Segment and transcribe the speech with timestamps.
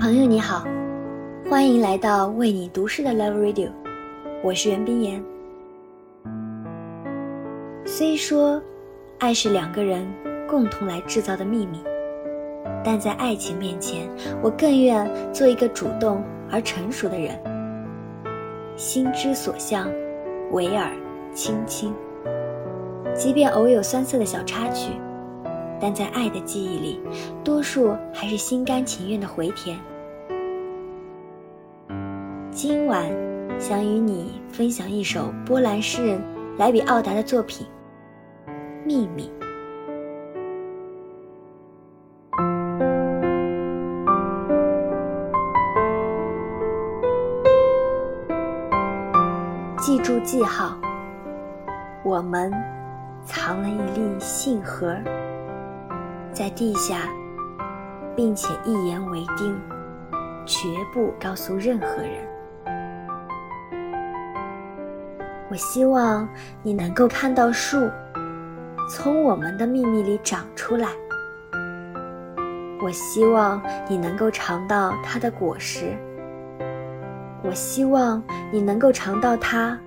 [0.00, 0.64] 朋友你好，
[1.50, 3.70] 欢迎来到为你读诗的 Love Radio，
[4.42, 5.22] 我是袁冰妍。
[7.84, 8.62] 虽说
[9.18, 10.10] 爱是两个人
[10.48, 11.84] 共同来制造的秘密，
[12.82, 14.08] 但在爱情面前，
[14.42, 17.38] 我更愿做一个主动而成熟的人。
[18.76, 19.86] 心之所向，
[20.52, 20.90] 唯尔
[21.34, 21.92] 轻轻。
[23.14, 24.92] 即便偶有酸涩的小插曲，
[25.78, 27.00] 但在爱的记忆里，
[27.44, 29.78] 多数还是心甘情愿的回填。
[32.62, 33.10] 今晚
[33.58, 36.22] 想与你分享一首波兰诗人
[36.58, 37.66] 莱比奥达的作品
[38.84, 39.22] 《秘密》。
[49.78, 50.76] 记住记号，
[52.04, 52.52] 我们
[53.24, 54.94] 藏了一粒信盒，
[56.30, 57.08] 在地下，
[58.14, 59.58] 并且一言为定，
[60.44, 62.29] 绝不告诉任何人。
[65.50, 66.28] 我希望
[66.62, 67.90] 你能够看到树
[68.88, 70.88] 从我们的秘密里长出来。
[72.80, 75.96] 我希望你能够尝到它的果实。
[77.42, 79.78] 我希望你能够尝到它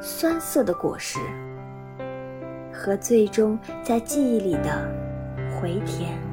[0.00, 1.20] 酸涩的果实
[2.72, 4.82] 和最终在记忆里的
[5.54, 6.27] 回甜。